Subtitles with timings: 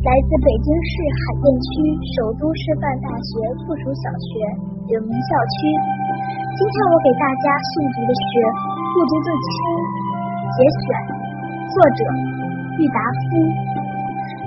[0.00, 1.68] 来自北京市海淀区
[2.16, 3.28] 首都师范大学
[3.60, 4.32] 附属小学
[4.88, 5.68] 永明校区。
[6.56, 8.24] 今天我给大家诵读的是
[8.96, 9.44] 《不读的秋》
[10.56, 10.84] 节选，
[11.68, 12.00] 作者
[12.80, 12.98] 郁达
[13.28, 13.28] 夫。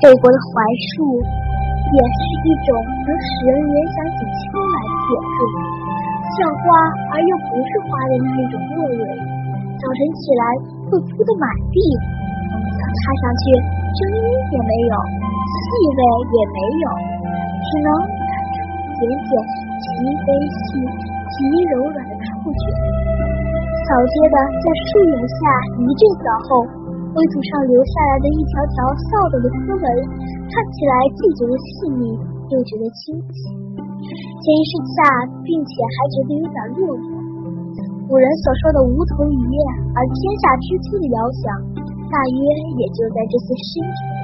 [0.00, 0.56] 北国的槐
[0.96, 2.68] 树也是一种
[3.04, 5.38] 能使人联想起秋来的果树，
[6.24, 6.64] 像花
[7.12, 9.04] 而又不是花的那一种落蕊，
[9.76, 10.44] 早晨起来
[10.88, 11.76] 会铺得满地，
[12.48, 13.52] 想踏上去
[13.92, 14.94] 声音也没有，
[15.74, 16.86] 味也没有，
[17.66, 18.56] 只能感受
[18.94, 19.30] 点点
[19.82, 20.58] 极微细、
[21.34, 21.34] 极
[21.74, 22.62] 柔软的触觉。
[23.84, 25.36] 扫街的在树影下
[25.76, 26.64] 一阵扫后，
[27.12, 28.76] 灰土上留下来的一条条
[29.10, 29.86] 扫帚的丝纹，
[30.48, 32.02] 看起来既觉得细腻，
[32.48, 33.50] 又觉得清奇。
[34.04, 34.98] 闲一身下，
[35.42, 37.12] 并且还觉得有点落寞。
[38.08, 39.56] 古人所说的“梧桐一叶，
[39.96, 41.44] 而天下知秋”的遥想，
[42.08, 42.38] 大约
[42.78, 44.23] 也就在这些诗里。